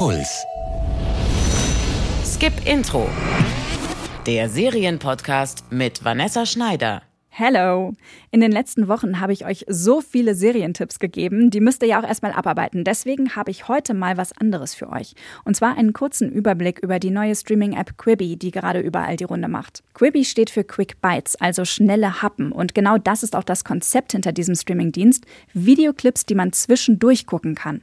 [0.00, 0.46] Puls.
[2.24, 3.06] Skip Intro.
[4.24, 7.02] Der Serienpodcast mit Vanessa Schneider.
[7.28, 7.92] Hello!
[8.32, 12.00] In den letzten Wochen habe ich euch so viele Serientipps gegeben, die müsst ihr ja
[12.00, 12.82] auch erstmal abarbeiten.
[12.82, 15.14] Deswegen habe ich heute mal was anderes für euch.
[15.44, 19.48] Und zwar einen kurzen Überblick über die neue Streaming-App Quibi, die gerade überall die Runde
[19.48, 19.82] macht.
[19.94, 22.52] Quibi steht für Quick Bites, also schnelle Happen.
[22.52, 25.24] Und genau das ist auch das Konzept hinter diesem Streaming-Dienst.
[25.54, 27.82] Videoclips, die man zwischendurch gucken kann.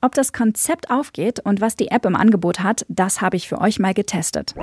[0.00, 3.60] Ob das Konzept aufgeht und was die App im Angebot hat, das habe ich für
[3.60, 4.54] euch mal getestet.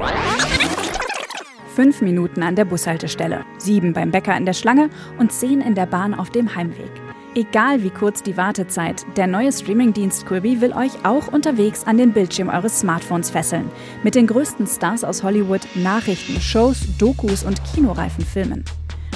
[1.76, 5.88] Fünf Minuten an der Bushaltestelle, sieben beim Bäcker in der Schlange und zehn in der
[5.88, 6.90] Bahn auf dem Heimweg.
[7.36, 12.14] Egal wie kurz die Wartezeit, der neue Streamingdienst Quibi will euch auch unterwegs an den
[12.14, 13.70] Bildschirm eures Smartphones fesseln.
[14.04, 18.64] Mit den größten Stars aus Hollywood, Nachrichten, Shows, Dokus und kinoreifen Filmen.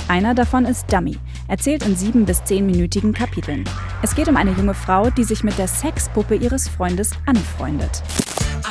[0.10, 1.18] Einer davon ist Dummy,
[1.48, 3.64] erzählt in sieben bis zehnminütigen Kapiteln.
[4.02, 8.02] Es geht um eine junge Frau, die sich mit der Sexpuppe ihres Freundes anfreundet.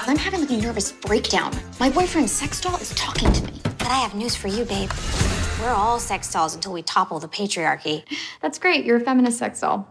[0.07, 1.51] I'm having like a nervous breakdown.
[1.79, 3.61] My boyfriend's sex doll is talking to me.
[3.79, 4.89] But I have news for you, babe.
[5.61, 8.05] We're all sex dolls until we topple the patriarchy.
[8.41, 8.87] That's great.
[8.87, 9.85] You're a feminist sex doll.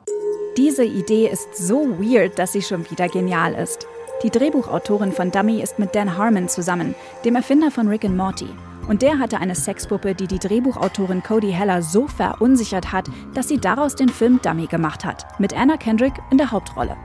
[0.57, 3.85] Diese Idee ist so weird, dass sie schon wieder genial ist.
[4.23, 8.49] Die Drehbuchautorin von Dummy ist mit Dan Harmon zusammen, dem Erfinder von Rick and Morty.
[8.87, 13.59] Und der hatte eine Sexpuppe, die die Drehbuchautorin Cody Heller so verunsichert hat, dass sie
[13.59, 16.95] daraus den Film Dummy gemacht hat, mit Anna Kendrick in der Hauptrolle.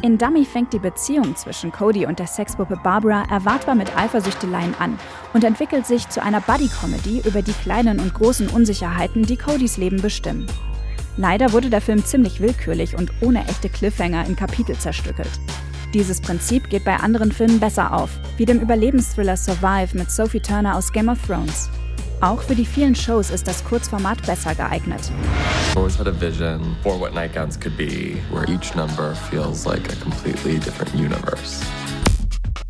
[0.00, 4.98] In Dummy fängt die Beziehung zwischen Cody und der Sexpuppe Barbara erwartbar mit Eifersüchteleien an
[5.34, 10.00] und entwickelt sich zu einer Buddy-Comedy über die kleinen und großen Unsicherheiten, die Codys Leben
[10.00, 10.46] bestimmen.
[11.16, 15.30] Leider wurde der Film ziemlich willkürlich und ohne echte Cliffhanger in Kapitel zerstückelt.
[15.94, 20.76] Dieses Prinzip geht bei anderen Filmen besser auf, wie dem Überlebensthriller Survive mit Sophie Turner
[20.76, 21.70] aus Game of Thrones.
[22.20, 25.00] Auch für die vielen Shows ist das Kurzformat besser geeignet.
[25.76, 29.96] Always had a vision for what nightgowns could be, where each number feels like a
[30.02, 31.64] completely different universe.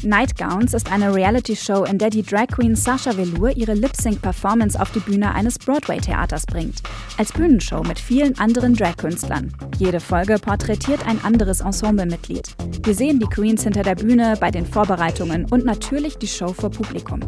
[0.04, 5.00] Nightgowns ist eine Reality-Show, in der die Drag Queen Sasha Velour ihre Lip-Sync-Performance auf die
[5.00, 6.82] Bühne eines Broadway-Theaters bringt.
[7.16, 9.52] Als Bühnenshow mit vielen anderen Drag-Künstlern.
[9.76, 12.54] Jede Folge porträtiert ein anderes Ensemblemitglied.
[12.84, 16.70] Wir sehen die Queens hinter der Bühne, bei den Vorbereitungen und natürlich die Show vor
[16.70, 17.18] Publikum.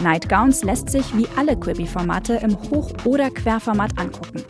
[0.00, 4.44] Nightgowns lässt sich wie alle Quibi-Formate im Hoch- oder Querformat angucken.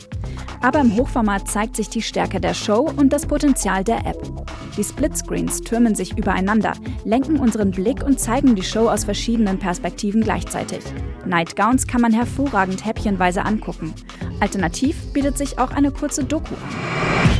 [0.60, 4.53] Aber im Hochformat zeigt sich die Stärke der Show und das Potenzial der App.
[4.76, 6.72] Die Splitscreens türmen sich übereinander,
[7.04, 10.82] lenken unseren Blick und zeigen die Show aus verschiedenen Perspektiven gleichzeitig.
[11.24, 13.94] Nightgowns kann man hervorragend häppchenweise angucken.
[14.40, 17.38] Alternativ bietet sich auch eine kurze Doku an.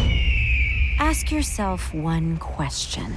[1.00, 3.12] Ask yourself one question.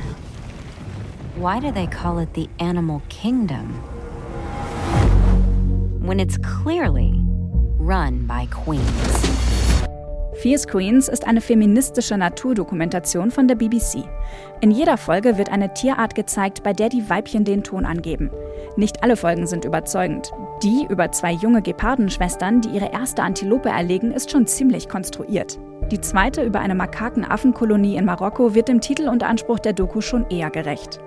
[1.40, 3.76] Why do they call it the animal kingdom?
[6.02, 7.22] When it's clearly
[7.78, 9.57] run by queens.
[10.48, 14.08] Fierce Queens ist eine feministische Naturdokumentation von der BBC.
[14.62, 18.32] In jeder Folge wird eine Tierart gezeigt, bei der die Weibchen den Ton angeben.
[18.78, 20.32] Nicht alle Folgen sind überzeugend.
[20.64, 25.60] Die über zwei junge Gepardenschwestern, die ihre erste Antilope erlegen, ist schon ziemlich konstruiert.
[25.92, 30.30] Die zweite über eine Makaken-Affenkolonie in Marokko wird dem Titel und Anspruch der Doku schon
[30.30, 31.02] eher gerecht.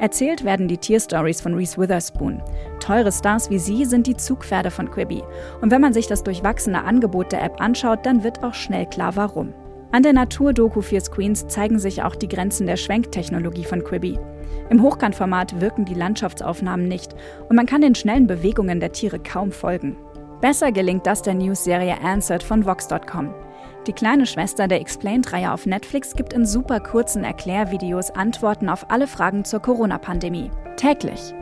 [0.00, 2.42] Erzählt werden die Tierstories von Reese Witherspoon.
[2.80, 5.22] Teure Stars wie sie sind die Zugpferde von Quibi.
[5.60, 9.16] Und wenn man sich das durchwachsene Angebot der App anschaut, dann wird auch schnell klar,
[9.16, 9.52] warum.
[9.92, 14.18] An der Naturdoku Fierce Queens zeigen sich auch die Grenzen der Schwenktechnologie von Quibi.
[14.70, 17.14] Im Hochkantformat wirken die Landschaftsaufnahmen nicht
[17.50, 19.98] und man kann den schnellen Bewegungen der Tiere kaum folgen.
[20.40, 23.34] Besser gelingt das der News-Serie Answered von Vox.com.
[23.86, 29.06] Die kleine Schwester der Explained-Reihe auf Netflix gibt in super kurzen Erklärvideos Antworten auf alle
[29.06, 30.50] Fragen zur Corona-Pandemie.
[30.76, 31.34] Täglich.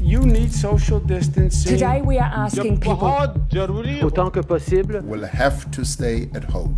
[0.00, 1.78] You need social distancing.
[1.78, 3.08] Today we are asking people
[4.02, 6.76] autant que possible will have to stay at home.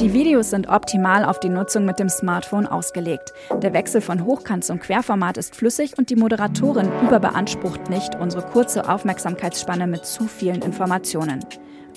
[0.00, 3.32] Die Videos sind optimal auf die Nutzung mit dem Smartphone ausgelegt.
[3.62, 8.88] Der Wechsel von Hochkant zum Querformat ist flüssig und die Moderatorin überbeansprucht nicht unsere kurze
[8.88, 11.44] Aufmerksamkeitsspanne mit zu vielen Informationen.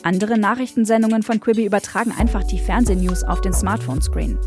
[0.03, 4.37] Andere Nachrichtensendungen von Quibi übertragen einfach die Fernsehnews auf den Smartphone-Screen.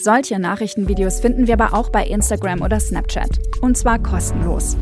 [0.00, 3.38] Solche Nachrichtenvideos finden wir aber auch bei Instagram oder Snapchat.
[3.60, 4.76] Und zwar kostenlos.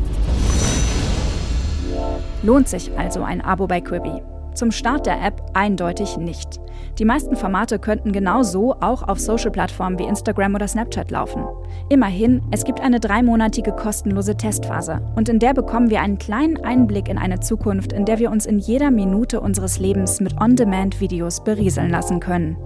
[2.43, 4.21] Lohnt sich also ein Abo bei Quibi?
[4.53, 6.59] Zum Start der App eindeutig nicht.
[6.99, 11.45] Die meisten Formate könnten genauso auch auf Social-Plattformen wie Instagram oder Snapchat laufen.
[11.89, 17.07] Immerhin, es gibt eine dreimonatige kostenlose Testphase und in der bekommen wir einen kleinen Einblick
[17.07, 21.89] in eine Zukunft, in der wir uns in jeder Minute unseres Lebens mit On-Demand-Videos berieseln
[21.89, 22.57] lassen können.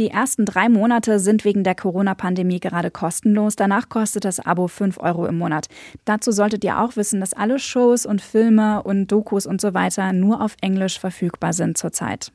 [0.00, 3.54] Die ersten drei Monate sind wegen der Corona-Pandemie gerade kostenlos.
[3.54, 5.66] Danach kostet das Abo 5 Euro im Monat.
[6.06, 10.14] Dazu solltet ihr auch wissen, dass alle Shows und Filme und Dokus und so weiter
[10.14, 12.32] nur auf Englisch verfügbar sind zurzeit.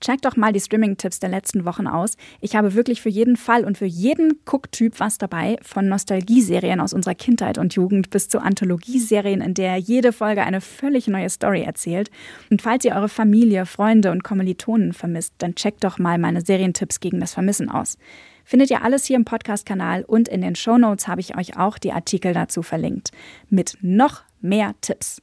[0.00, 2.16] Checkt doch mal die Streaming-Tipps der letzten Wochen aus.
[2.40, 6.92] Ich habe wirklich für jeden Fall und für jeden Cook-Typ was dabei, von Nostalgieserien aus
[6.92, 11.62] unserer Kindheit und Jugend bis zu Anthologieserien, in der jede Folge eine völlig neue Story
[11.62, 12.10] erzählt.
[12.50, 17.00] Und falls ihr eure Familie, Freunde und Kommilitonen vermisst, dann checkt doch mal meine Serientipps
[17.00, 17.98] gegen das Vermissen aus.
[18.44, 21.76] Findet ihr alles hier im Podcast-Kanal und in den Show Notes habe ich euch auch
[21.76, 23.10] die Artikel dazu verlinkt.
[23.50, 25.20] Mit noch mehr Tipps.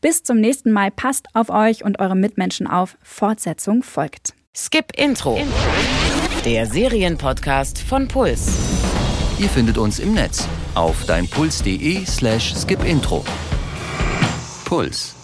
[0.00, 0.90] Bis zum nächsten Mal.
[0.90, 2.96] Passt auf euch und eure Mitmenschen auf.
[3.02, 4.34] Fortsetzung folgt.
[4.56, 5.38] Skip Intro.
[6.44, 8.52] Der Serienpodcast von Puls.
[9.38, 13.24] Ihr findet uns im Netz auf deinpuls.de slash skipintro.
[14.64, 15.17] Puls.